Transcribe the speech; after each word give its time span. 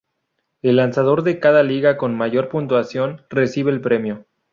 El 0.63 0.77
lanzador 0.77 1.21
de 1.21 1.39
cada 1.39 1.61
liga 1.61 1.95
con 1.97 2.15
mayor 2.17 2.49
puntuación 2.49 3.21
recibe 3.29 3.69
el 3.71 3.81
premio. 3.81 4.25